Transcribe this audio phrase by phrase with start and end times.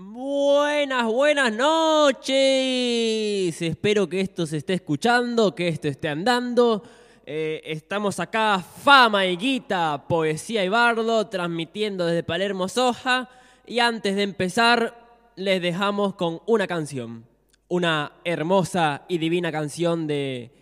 [0.00, 2.30] Buenas, buenas noches.
[3.60, 6.84] Espero que esto se esté escuchando, que esto esté andando.
[7.26, 13.28] Eh, estamos acá, Fama y Guita, Poesía y Bardo, transmitiendo desde Palermo Soja.
[13.66, 17.24] Y antes de empezar, les dejamos con una canción.
[17.66, 20.52] Una hermosa y divina canción de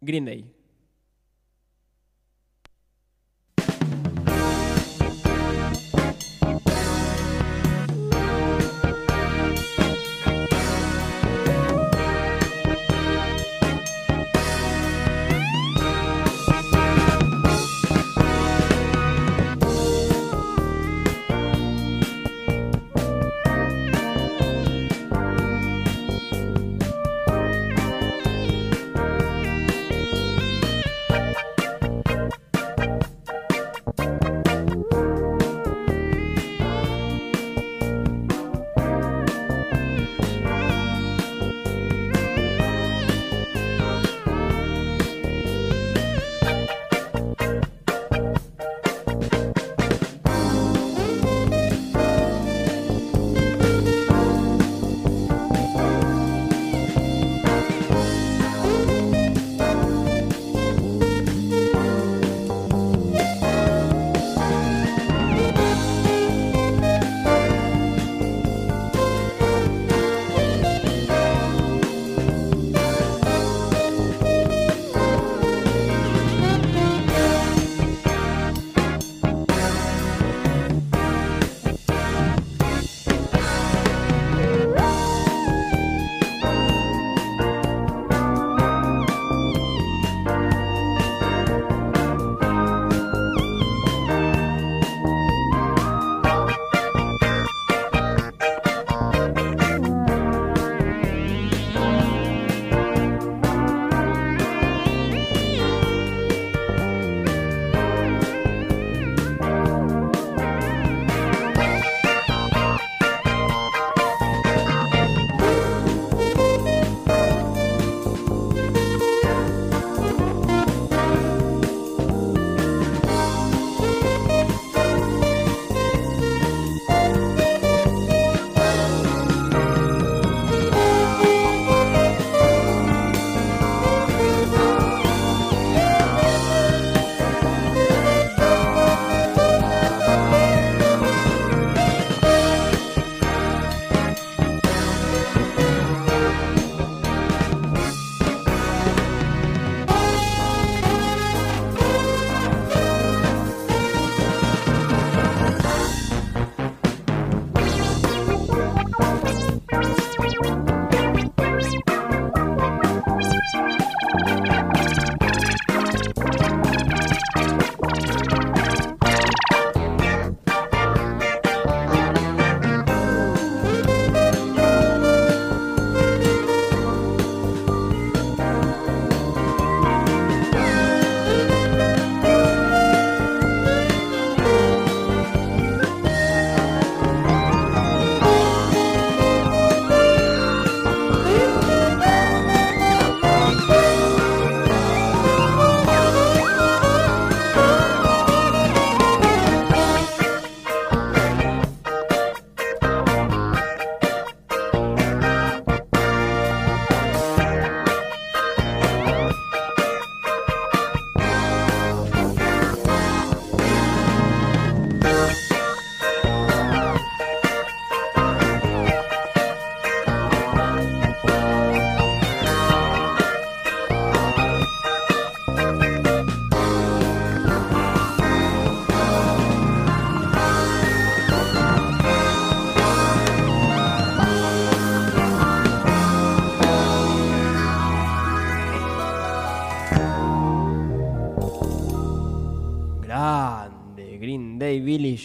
[0.00, 0.51] Green Day.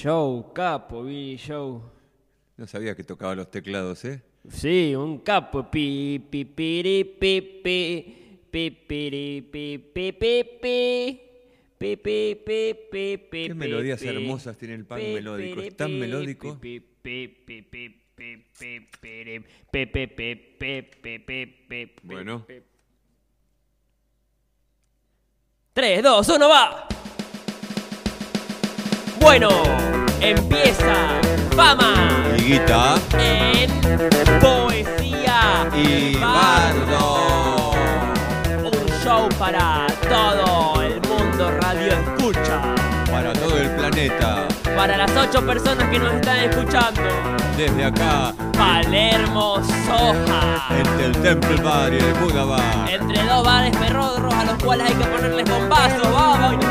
[0.08, 1.84] Show, capo, Billy Show.
[2.56, 4.24] No sabía que tocaba los teclados, ¿eh?
[4.50, 5.70] Sí, un capo.
[5.70, 11.22] Pi, pi, piri, pi, pi, pi, piri, pi, pi, pi, pi.
[11.78, 16.58] Pi, pi, pi, pi, pi, Qué melodías hermosas tiene el Pi, melódico, es tan melódico.
[16.58, 17.94] pi, pi, pi, pi,
[22.04, 22.46] Bueno.
[22.48, 22.54] pi.
[25.74, 26.87] Tres, dos, uno, va.
[29.20, 29.50] Bueno,
[30.22, 31.20] empieza
[31.56, 31.94] Fama
[32.38, 33.70] Y Higuita en
[34.40, 37.72] Poesía y Bardo.
[38.64, 42.62] Un show para todo el mundo radio escucha.
[43.12, 44.48] Para todo el planeta.
[44.76, 47.02] Para las ocho personas que nos están escuchando.
[47.58, 50.68] Desde acá, Palermo Soja.
[50.78, 52.90] entre el Temple Bar y el Buda Bar.
[52.90, 56.12] Entre dos bares perrodros a los cuales hay que ponerles bombazos.
[56.12, 56.66] Vamos.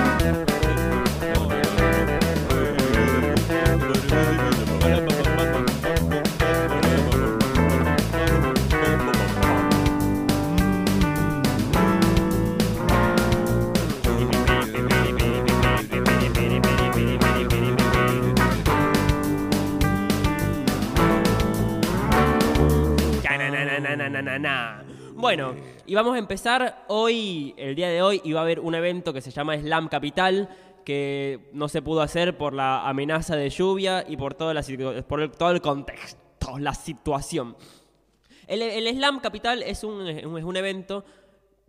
[24.23, 24.85] Na-na-na-na-na-na-na.
[25.15, 25.55] Bueno,
[25.87, 29.13] y vamos a empezar hoy, el día de hoy, y va a haber un evento
[29.13, 30.49] que se llama Slam Capital,
[30.85, 34.63] que no se pudo hacer por la amenaza de lluvia y por, la,
[35.31, 37.57] todo el contexto, la situación.
[38.47, 41.05] El, el Slam Capital es un, es un evento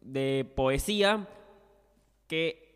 [0.02, 1.28] de poesía
[2.28, 2.68] que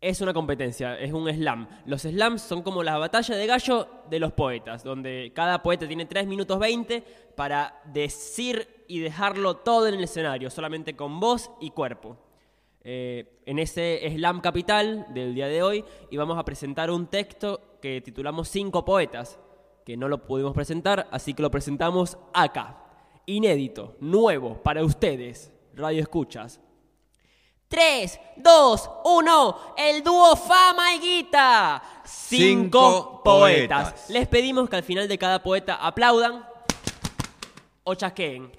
[0.00, 1.66] es una competencia, es un slam.
[1.86, 6.04] Los slams son como la batalla de gallo de los poetas, donde cada poeta tiene
[6.04, 7.00] 3 minutos 20
[7.34, 12.16] para decir y dejarlo todo en el escenario, solamente con voz y cuerpo.
[12.86, 17.78] Eh, en ese slam capital del día de hoy y vamos a presentar un texto
[17.80, 19.38] que titulamos Cinco Poetas,
[19.86, 22.78] que no lo pudimos presentar, así que lo presentamos acá.
[23.26, 26.60] Inédito, nuevo para ustedes, Radio Escuchas.
[27.68, 31.82] 3, 2, 1, el dúo Fama y Guita.
[32.04, 33.92] Cinco, Cinco poetas.
[33.92, 34.10] poetas.
[34.10, 36.46] Les pedimos que al final de cada poeta aplaudan
[37.84, 38.50] o chasqueen.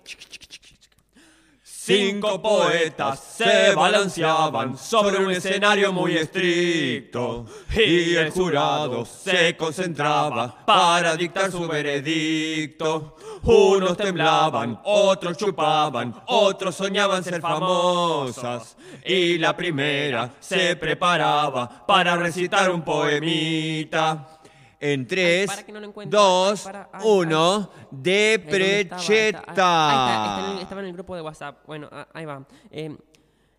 [1.63, 7.45] Cinco poetas se balanceaban sobre un escenario muy estricto
[7.75, 13.17] y el jurado se concentraba para dictar su veredicto.
[13.43, 18.75] Unos temblaban, otros chupaban, otros soñaban ser famosas
[19.05, 24.34] y la primera se preparaba para recitar un poemita.
[24.79, 26.17] En tres, para que no lo encuentre.
[26.17, 28.65] dos, Ay, para, ay, uno, de Eh, ¿dónde estaba?
[28.65, 28.95] Ahí está.
[28.97, 29.37] precheta.
[29.39, 31.57] Ahí está, está en el- estaba en el grupo de WhatsApp.
[31.65, 32.45] Bueno, ah, ahí va.
[32.71, 32.95] Eh,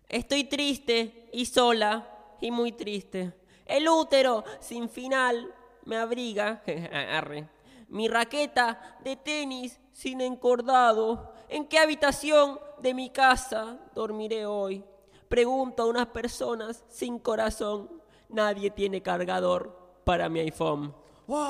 [0.07, 2.07] estoy triste y sola
[2.39, 3.33] y muy triste.
[3.65, 5.53] El útero sin final
[5.85, 6.61] me abriga.
[7.11, 7.47] Arre.
[7.89, 11.33] Mi raqueta de tenis sin encordado.
[11.49, 14.83] ¿En qué habitación de mi casa dormiré hoy?
[15.29, 17.89] Pregunto a unas personas sin corazón.
[18.29, 20.93] Nadie tiene cargador para mi iPhone.
[21.27, 21.47] ¡Wow!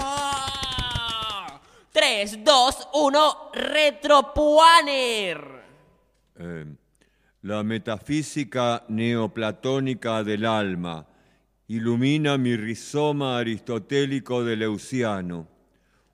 [1.92, 5.40] 3, 2, 1, Retropuaner.
[6.36, 6.66] Eh,
[7.44, 11.06] la metafísica neoplatónica del alma
[11.68, 15.48] ilumina mi rizoma aristotélico de Leuciano.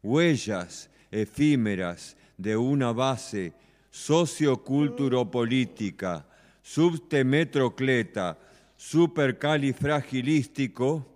[0.02, 3.54] Huellas efímeras de una base
[3.92, 6.26] socioculturopolítica,
[6.62, 8.38] subtemetrocleta,
[8.76, 11.13] supercalifragilístico,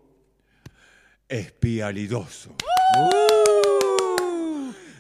[1.28, 2.56] espialidoso.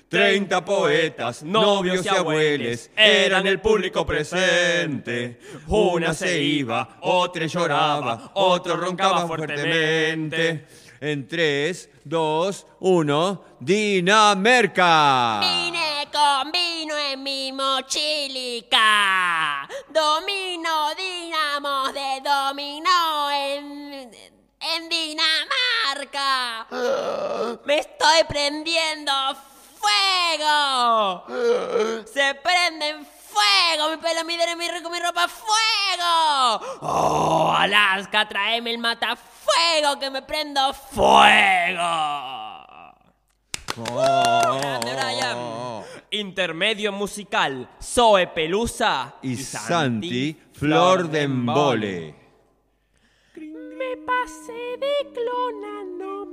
[0.09, 5.37] Treinta poetas, novios y abueles eran el público presente.
[5.67, 10.65] Una se iba, otra lloraba, otro roncaba fuertemente.
[11.01, 15.41] En tres, dos, uno, Dinamerca.
[15.41, 18.79] Vine con vino en mi mochilica.
[19.89, 24.09] Domino, dinamos de dominó en,
[24.59, 26.65] en Dinamarca.
[27.67, 29.11] Me estoy prendiendo
[29.77, 31.25] fuego.
[32.05, 33.89] Se prende en fuego.
[33.91, 36.61] Mi pelo, mi dedo, mi, mi ropa, fuego.
[36.79, 41.83] Oh, Alaska, tráeme el matafuego que me prendo fuego.
[43.75, 45.37] Grande, Brian.
[46.11, 52.15] Intermedio musical, Zoe Pelusa Y Santi, Flor de Embole.
[53.35, 56.26] Me pasé de clona, no me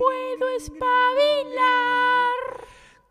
[0.00, 2.38] puedo espabilar.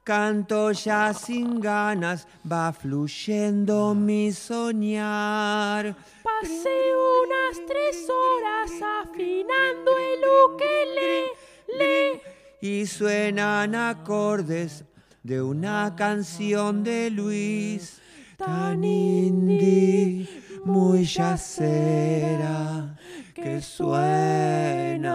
[0.03, 5.95] Canto ya sin ganas, va fluyendo mi soñar.
[6.23, 6.79] Pasé
[7.23, 12.21] unas tres horas afinando el ukelele.
[12.61, 14.83] Y suenan acordes
[15.21, 18.01] de una canción de Luis.
[18.37, 20.27] Tan indie,
[20.65, 22.95] muy yacera,
[23.33, 25.09] que suena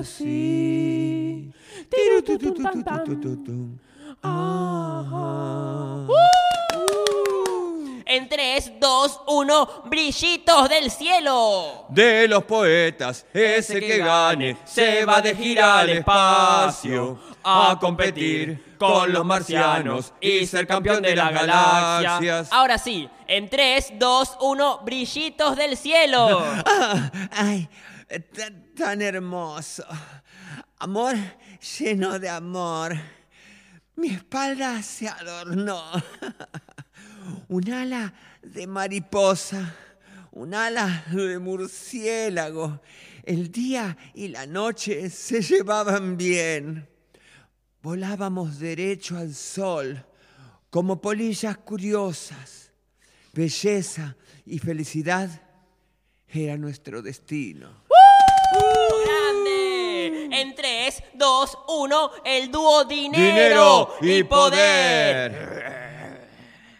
[0.00, 1.50] así.
[4.22, 6.06] Ajá.
[8.06, 11.86] En 3, 2, 1, brillitos del cielo.
[11.90, 19.12] De los poetas, ese que gane se va de gira al espacio a competir con
[19.12, 22.48] los marcianos y ser campeón de las galaxias.
[22.50, 26.42] Ahora sí, en 3, 2, 1, brillitos del cielo.
[27.32, 27.68] Ay,
[28.76, 29.84] tan hermoso.
[30.78, 31.16] Amor
[31.78, 32.96] lleno de amor.
[33.96, 35.82] Mi espalda se adornó.
[37.48, 39.76] Un ala de mariposa,
[40.32, 42.80] un ala de murciélago.
[43.24, 46.88] El día y la noche se llevaban bien.
[47.82, 50.04] Volábamos derecho al sol,
[50.68, 52.72] como polillas curiosas.
[53.32, 55.30] Belleza y felicidad
[56.28, 57.84] era nuestro destino.
[59.06, 60.28] ¡Grande!
[60.30, 65.32] En 3, 2, 1, el dúo dinero, Dinero y poder.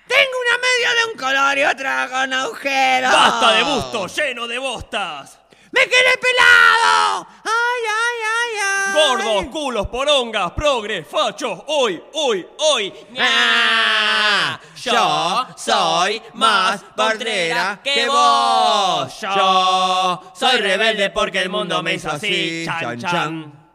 [0.07, 3.11] Tengo una media de un color y otra con agujeros.
[3.11, 5.39] ¡Basta de busto lleno de bostas!
[5.73, 7.27] ¡Me quedé pelado!
[7.45, 8.93] ¡Ay, ay, ay, ay!
[8.93, 12.93] Gordos, culos, porongas, progres, fachos, hoy, hoy, hoy.
[13.19, 19.21] Ah, yo soy más portera que vos.
[19.21, 22.65] Yo soy rebelde porque el mundo me hizo así.
[22.67, 23.71] Chan, Chan, chan.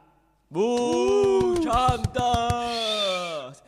[0.49, 1.61] ¡Bu!
[1.63, 3.63] ¡Chantas!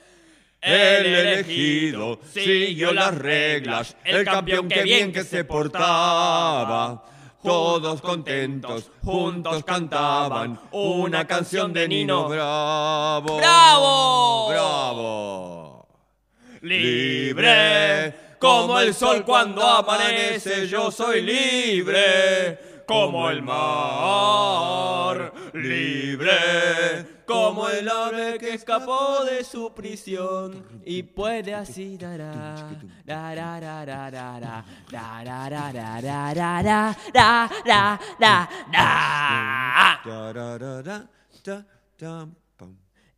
[0.61, 7.05] El elegido siguió las reglas, el campeón que bien que se portaba.
[7.43, 13.37] Todos contentos, juntos cantaban una canción de Nino Bravo.
[13.37, 14.49] ¡Bravo!
[14.49, 15.87] ¡Bravo!
[16.61, 25.33] Libre, como el sol cuando amanece, yo soy libre, como el mar.
[25.53, 31.97] Libre, como el ave que escapó de su prisión y puede así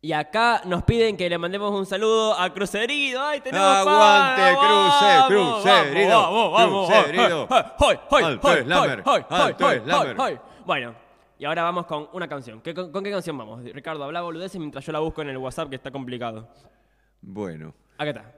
[0.02, 3.20] Y acá nos piden que le mandemos un saludo a Crucerido.
[3.22, 4.42] ¡Ay, tenemos Aguante!
[4.56, 7.48] Cruce, ¡Vamos, Crucerido, vamos, vamos, Crucerido.
[7.50, 10.20] ¡Hoy, hoy, hoy, Alto hoy, es Lamer, hoy, hoy, alto hoy, es Lamer.
[10.20, 10.38] hoy, hoy!
[10.64, 10.94] Bueno,
[11.38, 12.62] y ahora vamos con una canción.
[12.62, 13.62] ¿Qué- con, con qué canción vamos?
[13.62, 16.48] Ricardo, habla boludeces mientras yo la busco en el WhatsApp que está complicado.
[17.20, 18.32] Bueno, Acá está.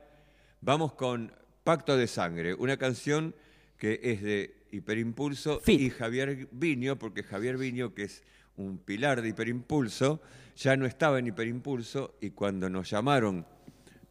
[0.60, 3.36] vamos con Pacto de Sangre, una canción
[3.78, 5.80] que es de Hiperimpulso Fit.
[5.80, 8.24] y Javier Viño, porque Javier Viño, que es
[8.56, 10.20] un pilar de Hiperimpulso,
[10.56, 13.46] ya no estaba en Hiperimpulso y cuando nos llamaron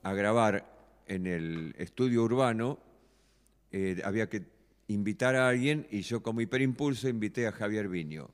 [0.03, 0.65] a grabar
[1.07, 2.79] en el estudio urbano,
[3.71, 4.43] eh, había que
[4.87, 8.29] invitar a alguien y yo como Hiperimpulso invité a Javier Viño.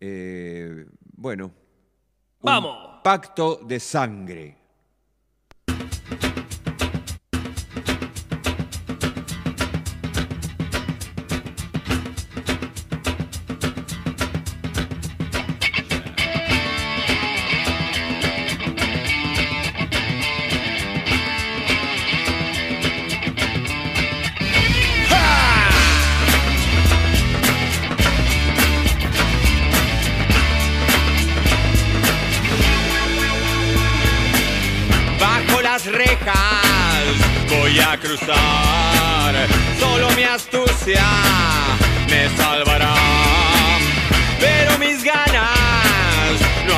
[0.00, 0.86] Eh,
[1.16, 1.46] bueno.
[1.46, 1.52] un
[2.42, 3.00] ¡Vamos!
[3.02, 4.59] Pacto de sangre.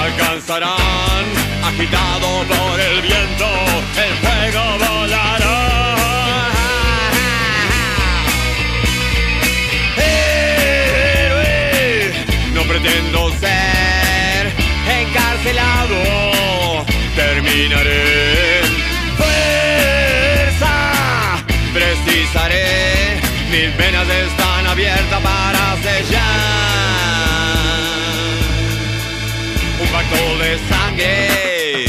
[0.02, 1.24] Alcanzarán.
[1.64, 3.48] Agitado por el viento,
[4.04, 5.58] el fuego volará.
[11.16, 11.54] Héroe,
[12.54, 14.52] no pretendo ser
[15.00, 15.98] encarcelado.
[17.14, 18.62] Terminaré
[19.20, 20.74] fuerza,
[21.72, 23.20] precisaré.
[23.50, 27.11] Mis venas están abiertas para sellar
[30.12, 31.86] pacto de sangre.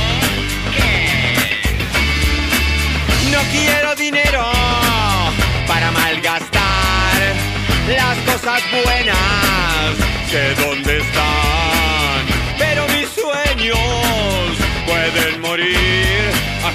[0.76, 0.90] que
[3.32, 4.44] no quiero dinero
[5.68, 7.20] para malgastar
[7.88, 9.94] las cosas buenas.
[10.30, 10.89] Sé dónde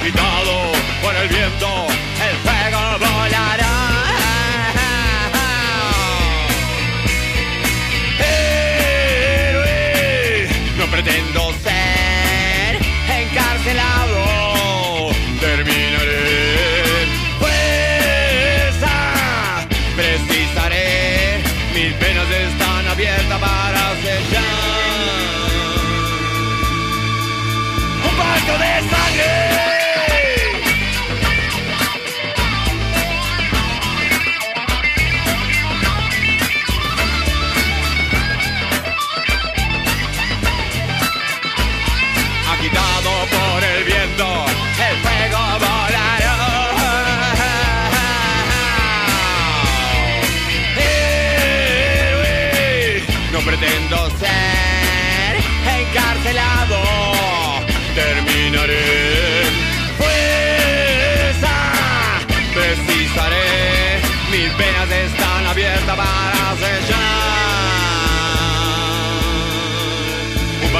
[0.05, 1.87] agitado por el viento.
[2.21, 3.75] El fuego volará.
[9.49, 11.44] Héroe, no pretendo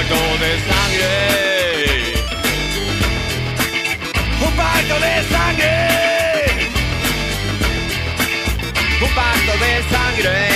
[0.05, 1.13] Un pacto de sangre.
[4.41, 5.73] Un pacto de sangre.
[9.01, 10.54] Un pacto de sangre.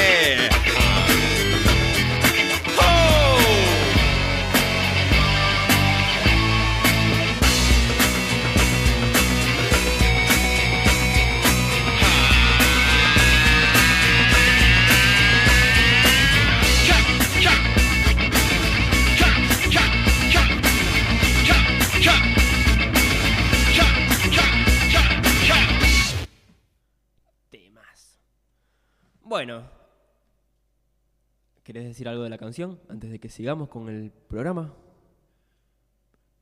[31.89, 34.75] Decir algo de la canción antes de que sigamos con el programa?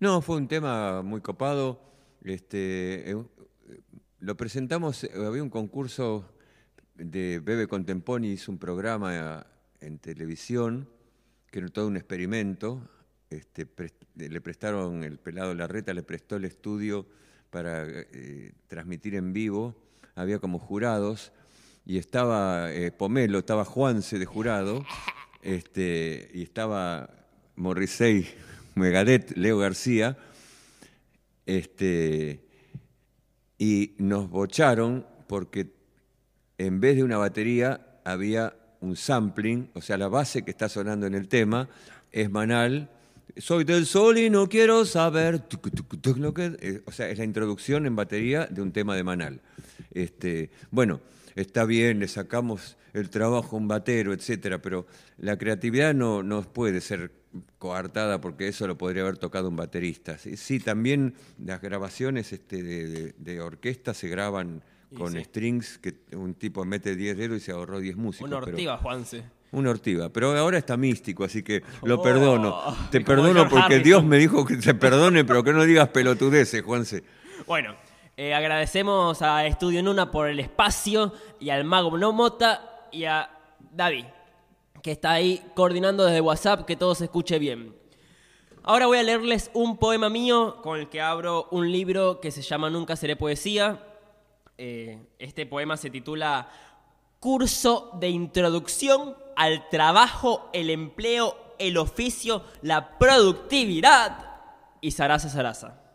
[0.01, 1.81] No, fue un tema muy copado.
[2.23, 3.25] Este, eh,
[4.21, 6.25] lo presentamos, eh, había un concurso
[6.95, 9.47] de Bebe Contemponi, hizo un programa
[9.81, 10.89] en televisión,
[11.51, 12.89] que era todo un experimento.
[13.31, 13.67] Este,
[14.15, 17.07] le prestaron, el pelado Larreta le prestó el estudio
[17.51, 19.75] para eh, transmitir en vivo.
[20.15, 21.33] Había como jurados
[21.85, 24.85] y estaba eh, Pomelo, estaba Juanse de jurado,
[25.43, 27.11] este, y estaba
[27.57, 28.27] Morrissey,
[28.75, 30.17] Megadeth, Leo García,
[31.47, 32.41] este,
[33.59, 35.73] y nos bocharon porque
[36.59, 41.07] en vez de una batería había un sampling, o sea, la base que está sonando
[41.07, 41.69] en el tema
[42.13, 42.91] es Manal.
[43.37, 45.43] Soy del sol y no quiero saber.
[46.61, 49.41] eh, o sea, es la introducción en batería de un tema de Manal.
[49.93, 51.01] Este, bueno,
[51.37, 54.87] está bien, le sacamos el trabajo a un batero, etcétera, pero
[55.19, 57.13] la creatividad no, no puede ser
[57.59, 60.19] coartada porque eso lo podría haber tocado un baterista.
[60.19, 64.63] Sí, sí, también las grabaciones este, de, de- de orquesta se graban
[64.97, 65.25] con sí.
[65.25, 68.29] strings que un tipo mete 10 dedos y se ahorró 10 músicos.
[68.31, 69.25] Una pero- ortiga, Juanse.
[69.53, 72.57] una ortiga, pero ahora está místico, así que lo Oh, perdono.
[72.91, 73.83] Te perdono porque Harrison.
[73.83, 77.03] Dios me dijo que te perdone, pero que no digas pelotudeces, Juanse.
[77.47, 77.75] Bueno,
[78.19, 83.29] eh, agradecemos a Estudio Nuna por el espacio y al Mago No Mota y a
[83.71, 84.07] David,
[84.83, 87.77] que está ahí coordinando desde WhatsApp que todo se escuche bien.
[88.63, 92.41] Ahora voy a leerles un poema mío con el que abro un libro que se
[92.41, 93.85] llama Nunca seré poesía.
[94.57, 96.49] Eh, este poema se titula
[97.21, 104.39] Curso de Introducción al Trabajo, el Empleo, el Oficio, la Productividad
[104.81, 105.86] y Sarasa Sarasa.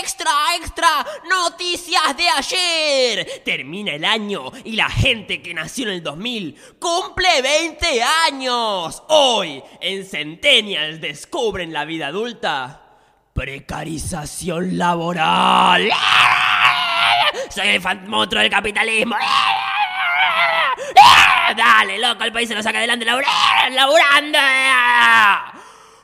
[0.00, 1.06] ¡Extra, extra!
[1.28, 3.42] ¡Noticias de ayer!
[3.44, 9.02] Termina el año y la gente que nació en el 2000 cumple 20 años.
[9.08, 12.80] Hoy, en Centennials descubren la vida adulta.
[13.32, 15.90] Precarización laboral.
[17.50, 19.16] Soy el fantasma del capitalismo.
[21.56, 23.28] Dale, loco, el país se lo saca adelante labura-
[23.70, 24.38] laburando.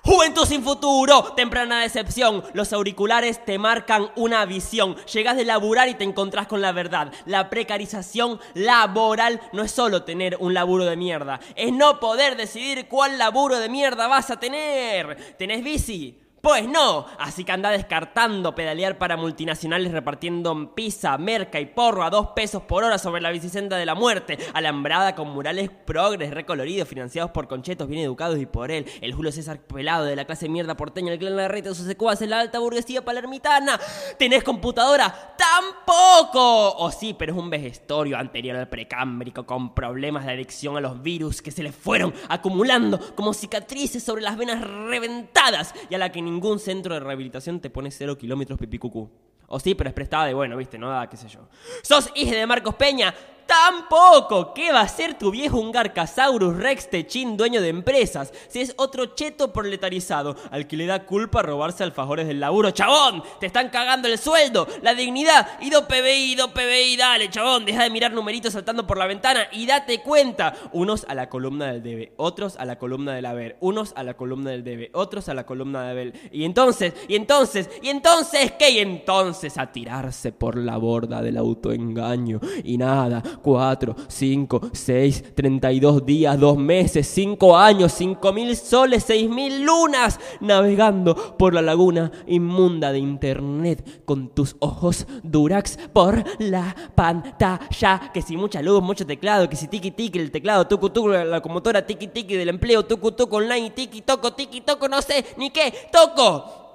[0.08, 2.42] Juventud sin futuro, temprana decepción.
[2.54, 4.96] Los auriculares te marcan una visión.
[5.04, 7.12] Llegas de laburar y te encontrás con la verdad.
[7.26, 12.88] La precarización laboral no es solo tener un laburo de mierda, es no poder decidir
[12.88, 15.36] cuál laburo de mierda vas a tener.
[15.36, 16.18] ¿Tenés bici?
[16.40, 22.10] Pues no, así que anda descartando pedalear para multinacionales repartiendo pizza, merca y porro a
[22.10, 26.88] dos pesos por hora sobre la bicicenda de la muerte, alambrada con murales progres recoloridos
[26.88, 30.48] financiados por conchetos bien educados y por él, el Julio César pelado de la clase
[30.48, 33.78] mierda porteña, el clan Larreta, sus secuaces, la alta burguesía palermitana.
[34.16, 35.34] ¿Tenés computadora?
[35.36, 36.76] ¡Tampoco!
[36.76, 41.02] O sí, pero es un vejestorio anterior al precámbrico con problemas de adicción a los
[41.02, 46.12] virus que se le fueron acumulando como cicatrices sobre las venas reventadas y a la
[46.12, 49.10] que ningún centro de rehabilitación te pone cero kilómetros pipicucú.
[49.48, 51.48] O sí, pero es prestada de bueno, viste, no da, qué sé yo.
[51.82, 53.14] ¿Sos hijo de Marcos Peña?
[53.48, 54.52] Tampoco.
[54.52, 58.30] ¿Qué va a ser tu viejo un Garcasaurus Rex Techín dueño de empresas?
[58.48, 62.72] Si es otro cheto proletarizado al que le da culpa robarse alfajores del laburo.
[62.72, 63.22] ¡Chabón!
[63.40, 65.48] Te están cagando el sueldo, la dignidad.
[65.62, 67.64] Y do PBI, do PBI, dale, chabón.
[67.64, 70.54] Deja de mirar numeritos saltando por la ventana y date cuenta.
[70.72, 74.12] Unos a la columna del debe, otros a la columna del haber, unos a la
[74.12, 76.30] columna del debe, otros a la columna del haber.
[76.32, 78.72] Y entonces, y entonces, y entonces, ¿qué?
[78.72, 82.40] Y entonces a tirarse por la borda del autoengaño.
[82.62, 88.56] Y nada, cuatro, cinco, seis, treinta y dos días, dos meses, cinco años, cinco mil
[88.56, 95.78] soles, seis mil lunas, navegando por la laguna inmunda de internet con tus ojos durax
[95.92, 98.10] por la pantalla.
[98.12, 101.24] Que si mucha luz, mucho teclado, que si tiki tiki el teclado, tucu tucu la
[101.24, 105.50] locomotora, tiki tiki del empleo, tucu tucu online, tiki toco, tiki toco, no sé ni
[105.50, 106.66] qué, toco.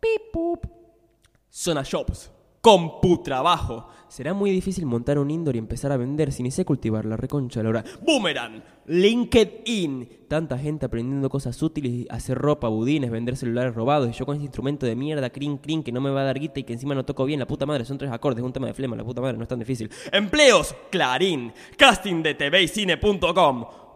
[0.00, 0.66] Pip, pup,
[1.50, 2.30] Zona Shops.
[2.62, 3.86] Computrabajo.
[4.10, 7.16] Será muy difícil montar un indoor y empezar a vender si ni sé cultivar la
[7.16, 7.84] reconcha la hora.
[8.04, 8.60] Boomerang.
[8.86, 10.26] LinkedIn.
[10.26, 14.46] Tanta gente aprendiendo cosas útiles, hacer ropa, budines, vender celulares robados y yo con ese
[14.46, 16.92] instrumento de mierda, crin crin, que no me va a dar guita y que encima
[16.92, 17.38] no toco bien.
[17.38, 19.48] La puta madre, son tres acordes, un tema de flema, la puta madre, no es
[19.48, 19.88] tan difícil.
[20.10, 20.74] Empleos.
[20.90, 21.52] Clarín.
[21.76, 22.66] Casting de TV.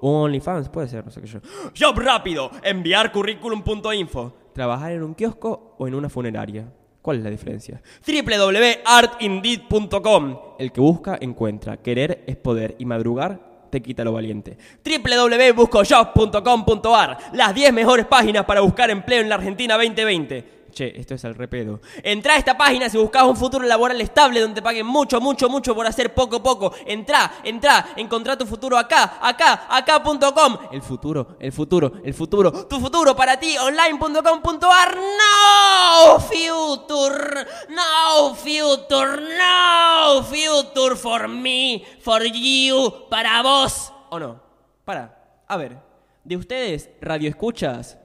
[0.01, 1.41] OnlyFans, puede ser, no sé qué yo.
[1.77, 2.53] Job rápido.
[2.63, 4.33] Enviar currículum.info.
[4.53, 6.73] Trabajar en un kiosco o en una funeraria.
[7.05, 7.83] ¿Cuál es la diferencia?
[8.07, 10.39] www.artindeed.com.
[10.59, 11.77] El que busca, encuentra.
[11.77, 14.57] Querer es poder y madrugar te quita lo valiente.
[14.83, 17.19] www.buscojob.com.ar.
[17.35, 20.64] Las 10 mejores páginas para buscar empleo en la Argentina 2020.
[20.75, 21.81] Che, esto es al repedo.
[22.03, 25.49] Entra a esta página si buscas un futuro laboral estable donde te paguen mucho, mucho,
[25.49, 26.75] mucho por hacer poco, poco.
[26.85, 30.59] Entra, entra, encontrá tu futuro acá, acá, acá.com.
[30.73, 32.67] El futuro, el futuro, el futuro.
[32.67, 34.97] Tu futuro para ti, online.com.ar.
[34.97, 43.93] No future, no future, no future for me, for you, para vos.
[44.11, 44.43] ¿O no?
[44.85, 45.79] Para, a ver,
[46.25, 47.97] de ustedes, radio escuchas,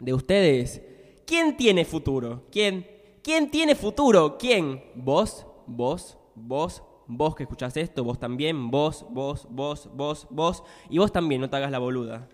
[0.00, 0.82] de ustedes,
[1.28, 2.46] ¿Quién tiene futuro?
[2.50, 2.86] ¿Quién?
[3.22, 4.38] ¿Quién tiene futuro?
[4.38, 4.82] ¿Quién?
[4.94, 5.46] ¿Vos?
[5.66, 6.16] ¿Vos?
[6.34, 6.82] ¿Vos?
[7.06, 11.50] Vos que escuchás esto, vos también, vos, vos, vos, vos, vos, y vos también, no
[11.50, 12.30] te hagas la boluda.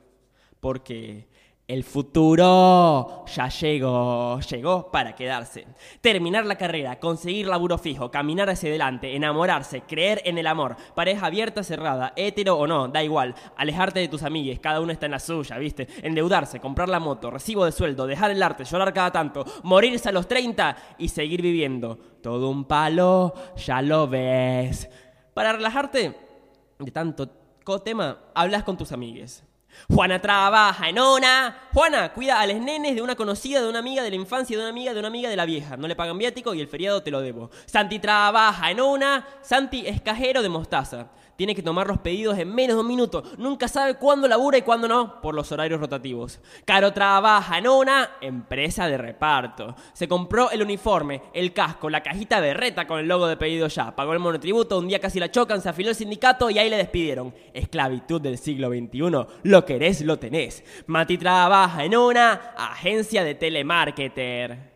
[0.61, 1.29] Porque
[1.67, 5.67] el futuro ya llegó, llegó para quedarse.
[6.03, 11.27] Terminar la carrera, conseguir laburo fijo, caminar hacia adelante, enamorarse, creer en el amor, pareja
[11.27, 13.35] abierta, cerrada, hétero o no, da igual.
[13.57, 15.89] Alejarte de tus amigues, cada uno está en la suya, ¿viste?
[16.03, 20.13] Endeudarse, comprar la moto, recibo de sueldo, dejar el arte, llorar cada tanto, morirse a
[20.13, 21.99] los 30 y seguir viviendo.
[22.23, 24.91] Todo un palo, ya lo ves.
[25.33, 26.15] Para relajarte
[26.79, 27.31] de tanto
[27.83, 29.43] tema, hablas con tus amigues.
[29.89, 31.69] Juana trabaja en una.
[31.73, 34.63] Juana cuida a los nenes de una conocida, de una amiga de la infancia, de
[34.63, 35.77] una amiga, de una amiga de la vieja.
[35.77, 37.51] No le pagan viático y el feriado te lo debo.
[37.67, 39.27] Santi trabaja en una.
[39.43, 41.09] Santi es cajero de mostaza.
[41.37, 43.23] Tiene que tomar los pedidos en menos de un minuto.
[43.39, 46.41] Nunca sabe cuándo labura y cuándo no, por los horarios rotativos.
[46.65, 49.75] Caro trabaja en una empresa de reparto.
[49.93, 53.95] Se compró el uniforme, el casco, la cajita berreta con el logo de pedido ya.
[53.95, 56.77] Pagó el monotributo, un día casi la chocan, se afiló el sindicato y ahí le
[56.77, 57.35] despidieron.
[57.53, 59.27] Esclavitud del siglo XXI.
[59.43, 60.65] Lo querés, lo tenés.
[60.87, 64.75] Mati trabaja en una agencia de telemarketer.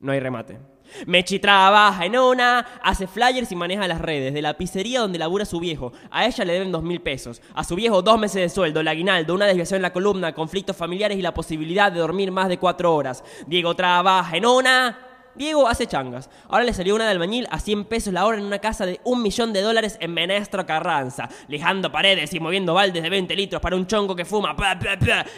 [0.00, 0.75] No hay remate.
[1.06, 5.44] Mechi trabaja en una, hace flyers y maneja las redes de la pizzería donde labura
[5.44, 5.92] su viejo.
[6.10, 7.40] A ella le deben dos mil pesos.
[7.54, 10.76] A su viejo dos meses de sueldo, el aguinaldo, una desviación en la columna, conflictos
[10.76, 13.22] familiares y la posibilidad de dormir más de cuatro horas.
[13.46, 15.05] Diego trabaja en una,
[15.36, 16.30] Diego hace changas.
[16.48, 19.00] Ahora le salió una de albañil a 100 pesos la hora en una casa de
[19.04, 21.28] un millón de dólares en Menestro Carranza.
[21.48, 24.56] Lijando paredes y moviendo baldes de 20 litros para un chongo que fuma.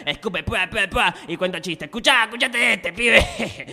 [0.05, 0.45] escupe,
[1.27, 1.87] y cuenta chistes.
[1.87, 3.25] Escuchá, escuchate este, pibe.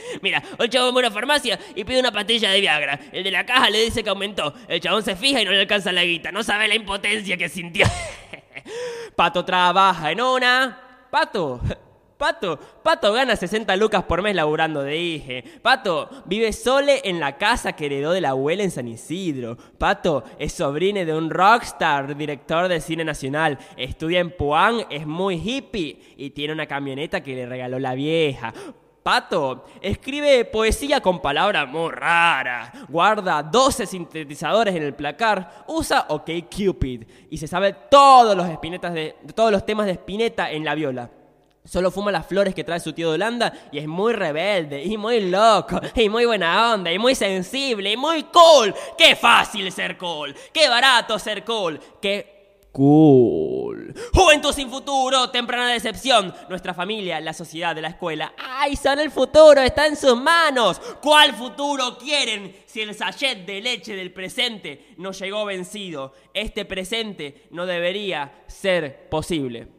[0.22, 2.98] Mira, el chabón va a una farmacia y pide una pastilla de Viagra.
[3.12, 4.52] El de la caja le dice que aumentó.
[4.68, 6.32] El chabón se fija y no le alcanza la guita.
[6.32, 7.86] No sabe la impotencia que sintió.
[9.16, 10.80] Pato trabaja en una.
[11.10, 11.60] Pato,
[12.16, 15.44] Pato, Pato gana 60 lucas por mes laburando de hije.
[15.60, 19.58] Pato vive sole en la casa que heredó de la abuela en San Isidro.
[19.76, 23.58] Pato es sobrino de un rockstar, director de cine nacional.
[23.76, 28.54] Estudia en Puan, es muy hippie y tiene una camioneta que le regaló la vieja.
[29.02, 36.28] Pato escribe poesía con palabras muy raras, guarda 12 sintetizadores en el placar, usa OK
[36.50, 40.74] Cupid y se sabe todos los, espinetas de, todos los temas de Spinetta en la
[40.74, 41.08] viola.
[41.66, 44.96] Solo fuma las flores que trae su tío de Holanda y es muy rebelde y
[44.96, 48.74] muy loco y muy buena onda y muy sensible y muy cool.
[48.96, 50.34] ¡Qué fácil ser cool!
[50.52, 51.80] ¡Qué barato ser cool!
[52.00, 53.92] ¡Qué cool!
[54.14, 56.32] Juventud sin futuro, temprana decepción.
[56.48, 58.32] Nuestra familia, la sociedad, la escuela.
[58.38, 59.60] ¡Ay, son el futuro!
[59.60, 60.80] ¡Está en sus manos!
[61.00, 66.12] ¿Cuál futuro quieren si el sachet de leche del presente no llegó vencido?
[66.32, 69.75] Este presente no debería ser posible.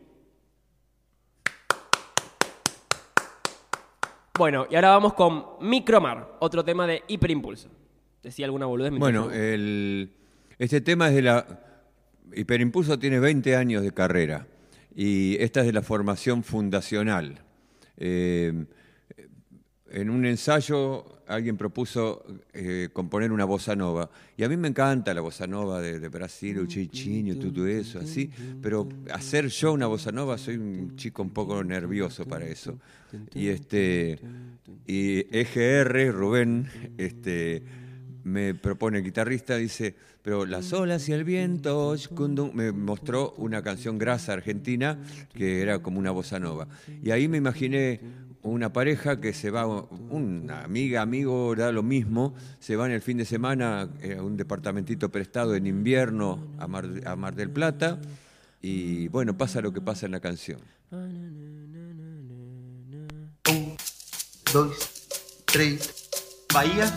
[4.38, 7.70] Bueno, y ahora vamos con Micromar, otro tema de hiperimpulso.
[8.22, 8.92] ¿Decía alguna boludez?
[8.92, 10.12] Bueno, el,
[10.60, 11.64] este tema es de la...
[12.36, 14.46] Hiperimpulso tiene 20 años de carrera
[14.94, 17.42] y esta es de la formación fundacional.
[17.96, 18.66] Eh,
[19.90, 24.10] en un ensayo alguien propuso eh, componer una bossa nova.
[24.36, 28.30] Y a mí me encanta la bossa nova de, Brasil, el chichinho, todo eso, así.
[28.62, 32.78] Pero hacer yo una bossa nova, soy un chico un poco nervioso para eso.
[33.34, 34.20] Y este
[34.86, 37.64] y EGR, Rubén, este
[38.24, 41.96] me propone el guitarrista, dice, pero las olas y el viento,
[42.54, 45.00] me mostró una canción grasa argentina
[45.34, 46.68] que era como una bossa nova.
[47.02, 48.02] Y ahí me imaginé
[48.44, 53.18] una pareja que se va, una amiga, amigo, da lo mismo, se van el fin
[53.18, 58.00] de semana eh, a un departamentito prestado en invierno a Mar, a Mar del Plata
[58.62, 60.60] y bueno, pasa lo que pasa en la canción.
[63.50, 63.78] Um,
[64.52, 64.76] dois,
[65.46, 66.10] três,
[66.54, 66.92] Bahia.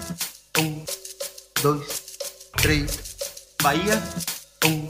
[0.59, 0.85] Um,
[1.63, 2.19] dois,
[2.57, 3.17] três,
[3.63, 4.03] Bahia.
[4.65, 4.89] Um,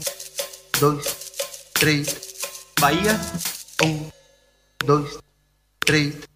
[0.79, 1.03] dois,
[1.73, 2.15] três,
[2.79, 3.19] Bahia.
[3.83, 4.11] Um,
[4.85, 5.19] dois,
[5.85, 6.30] três.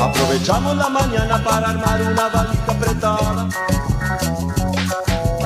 [0.00, 3.48] Aprovechamos la mañana para armar una valija apretada.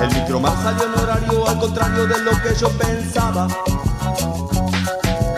[0.00, 3.48] El micro más salió en horario al contrario de lo que yo pensaba.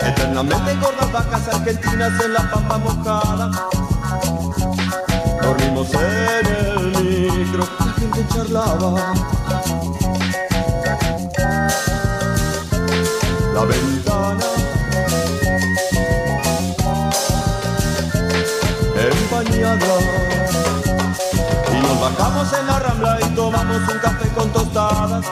[0.01, 3.51] Eternamente gordas vacas argentinas en la pampa mojada.
[5.41, 6.66] Dormimos en el
[7.47, 9.13] micro, la gente charlaba.
[13.53, 14.45] La ventana
[18.95, 19.95] empañada.
[21.73, 25.25] Y nos bajamos en la rambla y tomamos un café con tostadas.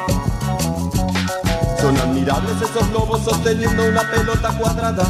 [1.80, 5.06] Son admirables esos lobos sosteniendo una pelota cuadrada.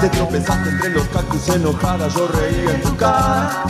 [0.00, 3.64] Te tropezaste entre los cactus enojada, yo reía en tu cara.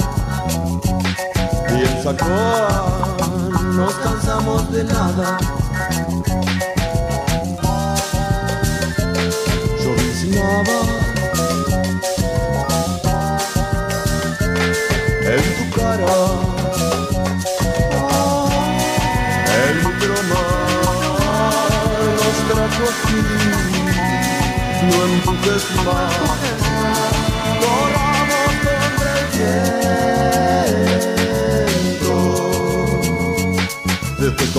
[2.10, 3.06] Sacoa
[3.76, 5.38] nos cansamos de nada.
[9.80, 10.78] Lloviznaba
[15.34, 16.18] en tu cara.
[19.62, 20.70] El micromar
[22.18, 23.20] nos trajo aquí.
[24.82, 26.59] No empujes más.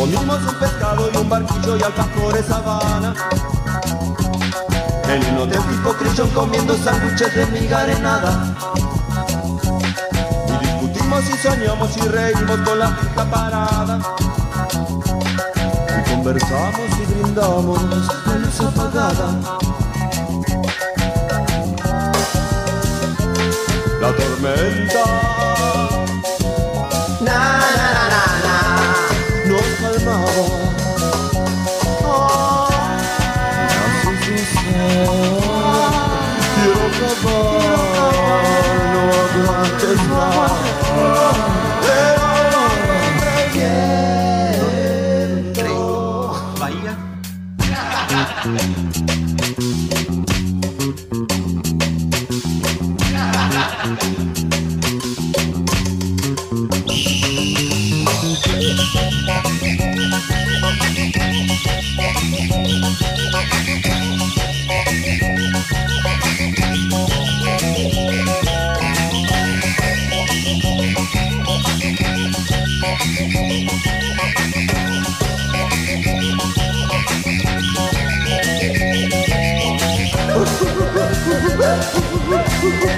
[0.01, 3.13] Comimos un pescado y un barquillo y alfajores sabana.
[5.07, 8.55] En uno de tipo crillón comiendo sándwiches de miga arenada.
[10.47, 13.99] Y discutimos y soñamos y reímos con la fija parada.
[15.99, 17.79] Y conversamos y brindamos
[18.25, 19.27] con luz apagada.
[24.01, 25.60] La tormenta
[40.21, 42.20] aguantes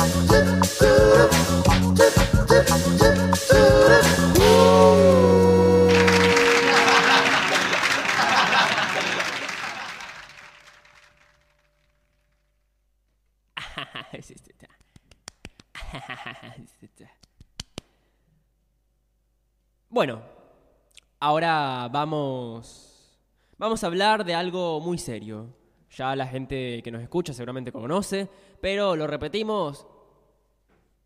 [19.90, 20.22] Bueno,
[21.18, 23.18] ahora vamos.
[23.58, 25.59] Vamos a hablar de algo muy serio.
[25.96, 28.28] Ya la gente que nos escucha seguramente conoce,
[28.60, 29.86] pero lo repetimos.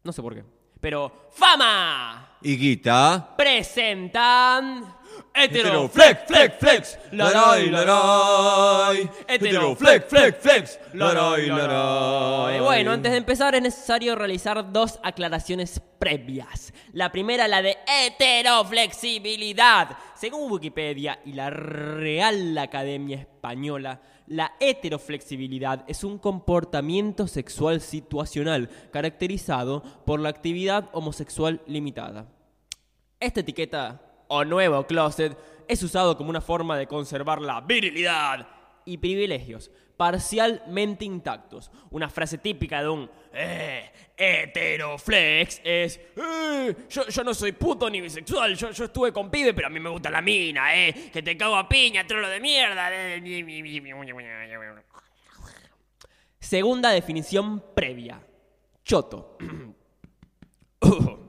[0.03, 0.43] No sé por qué.
[0.81, 2.37] Pero ¡Fama!
[2.43, 4.97] Y Guita, Presentan.
[5.33, 9.09] Hetero, flex, flex, flex, laray, laray.
[9.27, 12.61] Hetero, flex, flex, flex, laray, laray.
[12.61, 16.75] Bueno, antes de empezar es necesario realizar dos aclaraciones previas.
[16.93, 19.97] La primera, la de heteroflexibilidad.
[20.15, 29.83] Según Wikipedia y la Real Academia Española, la heteroflexibilidad es un comportamiento sexual situacional caracterizado
[30.05, 32.27] por la actividad homosexual limitada.
[33.21, 35.37] Esta etiqueta, o nuevo closet,
[35.69, 38.47] es usado como una forma de conservar la virilidad
[38.85, 41.71] y privilegios parcialmente intactos.
[41.91, 48.57] Una frase típica de un eh, heteroflex es eh, yo, no soy puto ni bisexual,
[48.57, 51.37] yo, yo estuve con pibe, pero a mí me gusta la mina, eh, que te
[51.37, 52.91] cago a piña, trolo de mierda.
[56.39, 58.21] Segunda definición previa.
[58.85, 59.39] Choto.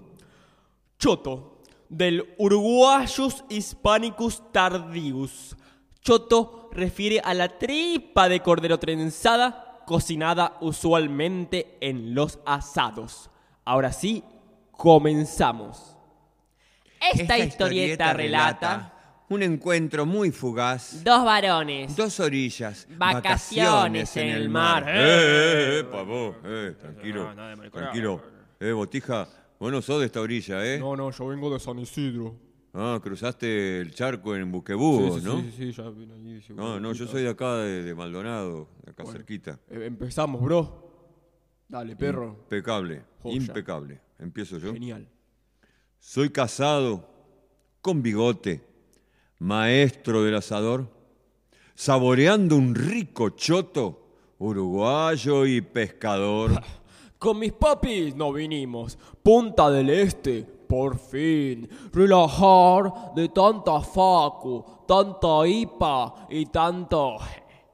[0.97, 5.56] Choto, del Uruguayus Hispanicus tardius.
[6.06, 13.32] Choto refiere a la tripa de cordero trenzada, cocinada usualmente en los asados.
[13.65, 14.24] Ahora sí,
[14.72, 15.98] comenzamos.
[17.12, 18.94] Esta, historieta, relata
[19.30, 21.04] un encuentro muy fugaz.
[21.04, 21.96] dos varones.
[21.96, 22.86] Dos orillas.
[22.96, 24.84] Vacaciones en el mar.
[24.88, 27.34] Eh, eh, eh, pavo, eh, tranquilo.
[27.34, 28.22] No, tranquilo.
[28.60, 29.28] Eh, botija,
[29.60, 30.78] vos no sos de esta orilla, ¿eh?
[30.78, 32.44] No, no, yo vengo de San Isidro.
[32.78, 35.42] Ah, cruzaste el charco en Buquebúo, sí, sí, ¿no?
[35.42, 38.92] sí, sí, ya vine sí, No, no, yo soy de acá, de, de Maldonado, de
[38.92, 39.58] acá cerquita.
[39.70, 40.84] Eh, empezamos, bro.
[41.70, 42.36] Dale, perro.
[42.44, 43.36] Impecable, Joya.
[43.38, 44.02] impecable.
[44.20, 44.74] Empiezo yo.
[44.74, 45.08] Genial.
[46.00, 47.08] Soy casado,
[47.82, 48.62] con bigote,
[49.40, 50.92] maestro del asador,
[51.76, 54.06] saboreando un rico choto,
[54.38, 56.52] uruguayo y pescador.
[57.18, 59.00] Con mis papis no vinimos.
[59.24, 60.44] Punta del Este,
[60.76, 61.70] por fin.
[61.94, 67.18] Relajar de tanta facu, tanta IPA y tanto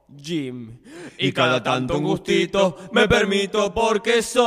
[0.07, 0.77] gym.
[1.17, 4.45] Y cada tanto un gustito me permito porque soy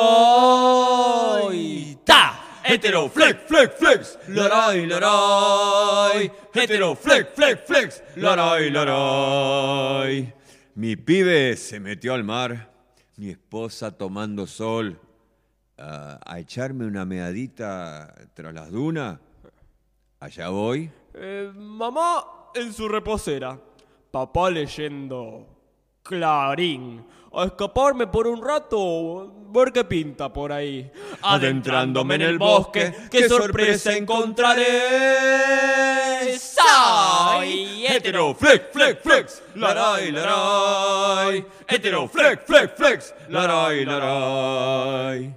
[2.04, 2.60] ta.
[2.62, 6.30] Hetero flex, flex, flex, laray, laray.
[6.54, 10.32] Hetero flex, flex, flex, laray, laray.
[10.76, 12.70] Mi pibe se metió al mar,
[13.16, 15.00] mi esposa tomando sol,
[15.78, 19.18] a, a echarme una meadita tras las dunas.
[20.20, 20.90] Allá voy.
[21.14, 23.58] Eh, mamá en su reposera.
[24.10, 25.46] Papá leyendo
[26.02, 27.04] Clarín.
[27.36, 30.88] A escaparme por un rato, ver qué pinta por ahí.
[31.22, 34.62] Adentrándome en el bosque, qué sorpresa encontraré.
[36.38, 41.44] Soy hetero flex, flex, flex, laray, laray.
[41.66, 45.34] Hetero flex, flex, flex, laray, laray.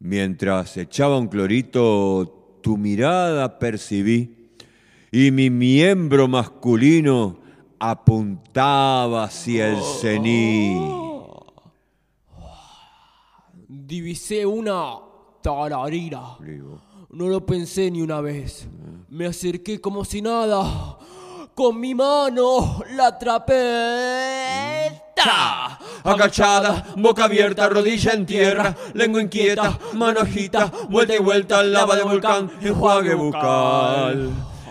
[0.00, 4.50] Mientras echaba un clorito, tu mirada percibí
[5.12, 7.38] y mi miembro masculino
[7.78, 10.78] apuntaba hacia el cení.
[13.68, 14.98] Divisé una
[15.42, 16.38] tararira.
[17.10, 18.68] No lo pensé ni una vez.
[19.08, 20.96] Me acerqué como si nada.
[21.54, 23.54] Con mi mano la atrapé.
[25.16, 25.79] ¡Ta!
[26.04, 32.02] Agachada, boca abierta, rodilla en tierra, lengua inquieta, mano agita, vuelta y vuelta, lava de
[32.02, 34.30] volcán, enjuague bucal.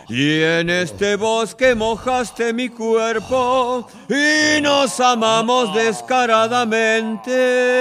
[0.09, 7.29] Y en este bosque mojaste mi cuerpo y nos amamos descaradamente.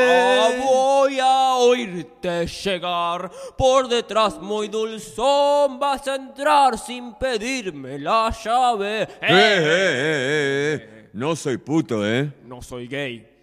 [0.06, 8.30] Ah, voy a oírte llegar por detrás muy dulzón vas a entrar sin pedirme la
[8.44, 11.08] llave Eh, eh, eh, eh.
[11.14, 12.30] No soy puto, ¿eh?
[12.44, 13.37] no soy gay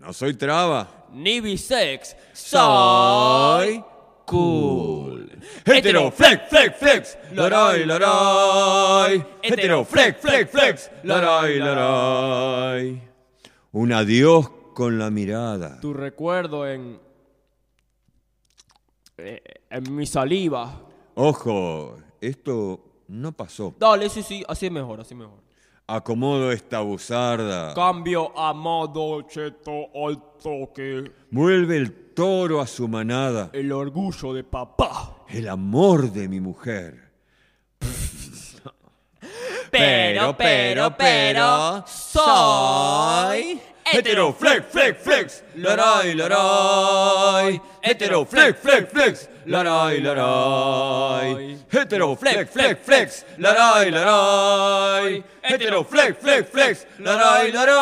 [0.00, 1.06] No soy traba.
[1.12, 3.84] ni bisex Soy
[4.26, 5.28] cool.
[5.64, 9.24] Hetero flex, flex, flex, laray, laray.
[9.42, 13.02] Hetero flex, flex, flex, laray, laray.
[13.72, 15.78] Un adiós con la mirada.
[15.80, 16.98] tu recuerdo en
[19.18, 20.80] eh, en mi saliva
[21.14, 23.74] Ojo, esto no pasó.
[23.78, 25.40] dale sí sí así es mejor así es mejor
[25.92, 27.74] Acomodo esta buzarda.
[27.74, 33.50] cambio a modo cheto al toque Vuelve el toro a su manada.
[33.52, 37.10] el orgullo de papá El amor de mi mujer.
[39.70, 43.60] Pero, pero, pero, soy
[43.92, 47.60] hetero flex, flex, flex, laray, laray.
[47.82, 51.58] Hetero flex, flex, flex, laray, laray.
[51.70, 55.24] Hetero flex, flex, flex, laray, laray.
[55.42, 57.80] Hetero flex, flex, flex, laray, laray.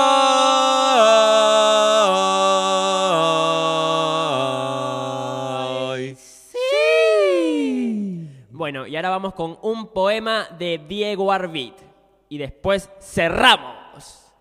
[8.50, 11.72] Bueno, Bueno, y ahora vamos con un poema de Diego Arvid.
[12.28, 14.32] Y después cerramos.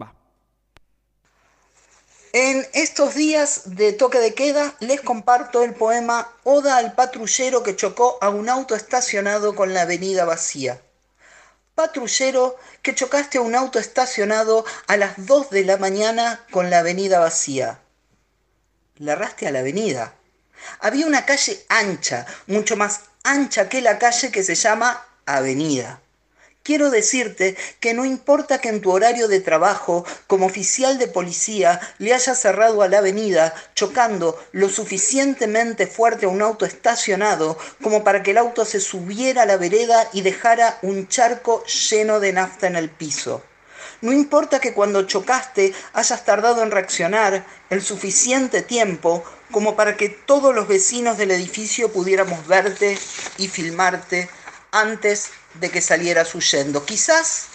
[0.00, 0.12] Va.
[2.32, 7.74] En estos días de toque de queda les comparto el poema Oda al patrullero que
[7.74, 10.80] chocó a un auto estacionado con la avenida vacía.
[11.74, 16.78] Patrullero que chocaste a un auto estacionado a las 2 de la mañana con la
[16.78, 17.80] avenida vacía.
[18.98, 20.14] Le erraste a la avenida.
[20.78, 26.00] Había una calle ancha, mucho más ancha que la calle que se llama Avenida.
[26.62, 31.80] Quiero decirte que no importa que en tu horario de trabajo como oficial de policía
[31.96, 38.04] le hayas cerrado a la avenida chocando lo suficientemente fuerte a un auto estacionado como
[38.04, 42.34] para que el auto se subiera a la vereda y dejara un charco lleno de
[42.34, 43.42] nafta en el piso.
[44.02, 50.10] No importa que cuando chocaste hayas tardado en reaccionar el suficiente tiempo como para que
[50.10, 52.98] todos los vecinos del edificio pudiéramos verte
[53.38, 54.28] y filmarte
[54.72, 56.84] antes de que salieras huyendo.
[56.84, 57.48] Quizás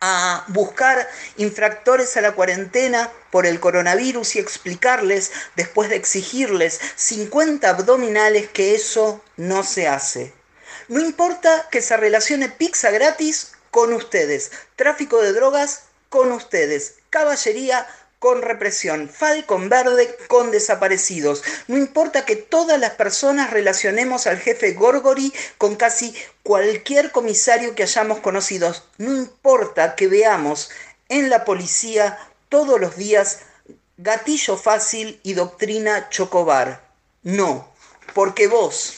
[0.00, 7.68] a buscar infractores a la cuarentena por el coronavirus y explicarles, después de exigirles 50
[7.68, 10.32] abdominales, que eso no se hace.
[10.88, 17.86] No importa que se relacione pizza gratis con ustedes, tráfico de drogas con ustedes, caballería
[18.18, 21.42] con represión, Falcon Verde con desaparecidos.
[21.68, 27.84] No importa que todas las personas relacionemos al jefe Gorgori con casi cualquier comisario que
[27.84, 28.74] hayamos conocido.
[28.98, 30.70] No importa que veamos
[31.08, 33.40] en la policía todos los días
[33.96, 36.82] gatillo fácil y doctrina chocobar.
[37.22, 37.72] No,
[38.14, 38.94] porque vos,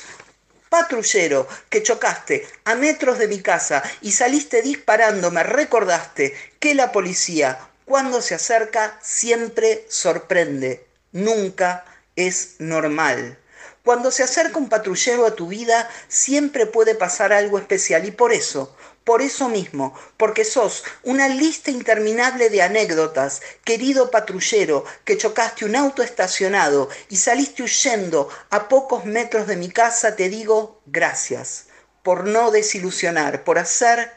[0.69, 6.93] patrullero, que chocaste a metros de mi casa y saliste disparando, me recordaste que la
[6.93, 11.85] policía cuando se acerca siempre sorprende, nunca
[12.15, 13.37] es normal.
[13.83, 18.33] Cuando se acerca un patrullero a tu vida siempre puede pasar algo especial y por
[18.33, 25.65] eso, por eso mismo, porque sos una lista interminable de anécdotas, querido patrullero, que chocaste
[25.65, 31.65] un auto estacionado y saliste huyendo a pocos metros de mi casa, te digo gracias
[32.05, 34.13] por no desilusionar, por hacer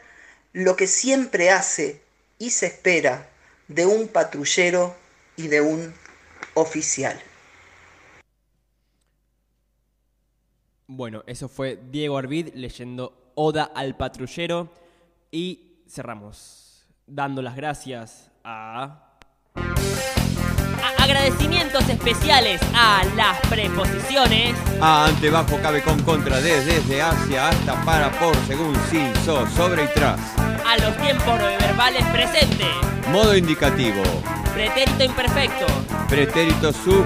[0.52, 2.00] lo que siempre hace
[2.38, 3.33] y se espera
[3.68, 4.94] de un patrullero
[5.36, 5.94] y de un
[6.54, 7.20] oficial.
[10.86, 14.68] Bueno, eso fue Diego Arvid leyendo Oda al patrullero
[15.30, 19.00] y cerramos dando las gracias a...
[20.98, 24.56] Agradecimientos especiales a las preposiciones.
[24.80, 29.46] A ante, bajo, cabe, con, contra, de, desde, hacia, hasta, para, por, según, sin, so,
[29.48, 30.43] sobre y tras.
[30.66, 32.68] A los tiempos verbales presentes.
[33.10, 34.02] Modo indicativo.
[34.54, 35.66] Pretérito imperfecto.
[36.08, 37.04] Pretérito sub,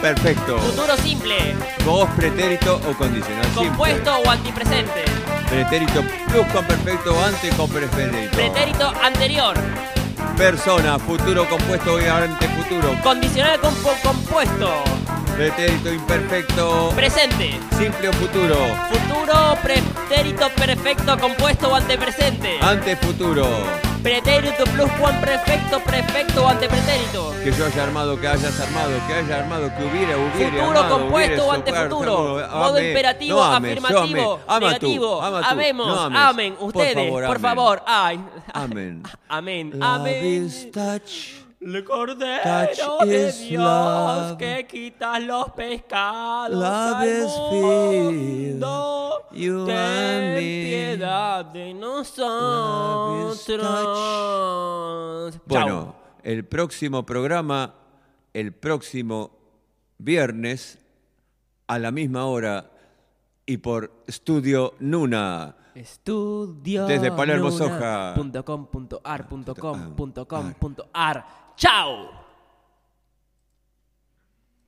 [0.00, 0.58] perfecto.
[0.58, 1.54] Futuro simple.
[1.84, 3.68] Voz, pretérito o condicional simple.
[3.68, 5.04] Compuesto o antipresente.
[5.48, 8.36] Pretérito plus con perfecto o ante con pretérito.
[8.36, 9.56] Pretérito anterior.
[10.36, 13.00] Persona, futuro compuesto y ante futuro.
[13.02, 14.82] Condicional con compuesto.
[15.36, 16.92] Pretérito imperfecto.
[16.96, 17.60] Presente.
[17.76, 18.56] Simple o futuro.
[18.88, 22.56] Futuro, pretérito perfecto compuesto o antepresente.
[22.62, 23.44] Ante futuro.
[24.02, 27.34] Pretérito plus cuan perfecto, perfecto o antepretérito.
[27.44, 30.50] Que yo haya armado, que hayas armado, que haya armado, que hubiera, hubiera.
[30.56, 32.48] Futuro armado, compuesto o antefuturo.
[32.54, 34.40] Modo imperativo, No ames, afirmativo.
[34.46, 35.22] Ama tú, negativo.
[35.22, 36.18] ama tú, Amemos, no ames.
[36.18, 36.54] amen.
[36.54, 37.82] Por Ustedes, favor, por favor.
[37.86, 38.20] Ay.
[38.54, 39.02] Amén.
[39.28, 39.72] Amén.
[39.82, 40.48] Amén.
[41.66, 44.38] El cordero Touch de Dios love.
[44.38, 49.26] que quitas los pescados Love al mundo.
[49.32, 53.40] You Ten piedad de nosotros.
[55.44, 57.74] Bueno, el próximo programa,
[58.32, 59.32] el próximo
[59.98, 60.78] viernes,
[61.66, 62.70] a la misma hora
[63.44, 65.56] y por Estudio Nuna.
[65.74, 68.14] Estudio Desde Palermo, Soja.
[68.14, 68.68] com
[69.02, 69.26] ar
[70.94, 71.45] ar.
[71.56, 72.15] Ciao。